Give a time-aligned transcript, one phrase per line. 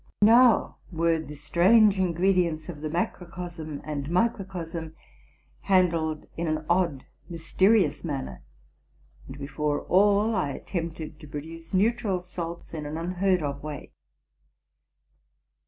[0.23, 4.95] Now were the strange ingredients of the macrocosm and micro cosm
[5.59, 8.41] handled in an odd, mysterious manner;
[9.27, 13.91] and, before all, I attempted to produce neutral salts in an unheard of way.